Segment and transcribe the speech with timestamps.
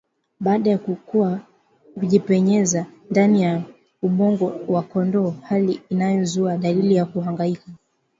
[0.39, 1.39] baada ya kukua
[1.95, 3.61] hujipenyeza ndani ya
[4.01, 7.71] ubongo wa kondoo hali inayozua dalili za kuhangaika